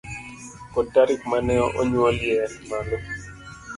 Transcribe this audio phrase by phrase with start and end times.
[0.73, 2.97] kod tarik ma ne onyuolie malo